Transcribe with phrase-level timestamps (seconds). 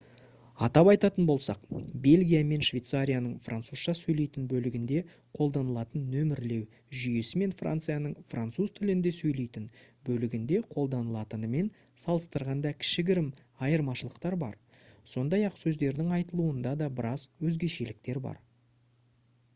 [0.65, 1.65] атап айтатын болсақ
[2.05, 5.01] бельгия мен швейцарияның французша сөйлейтін бөлігінде
[5.41, 6.63] қолданылатын нөмірлеу
[7.01, 9.67] жүйесі мен францияның француз тілінде сөйлейтін
[10.09, 11.69] бөлігінде қолданылатынмен
[12.05, 13.27] салыстырғанда кішігірім
[13.69, 14.55] айырмашылықтар бар
[15.13, 18.41] сондай-ақ сөздердің айтылуында да біраз өзгешеліктер бар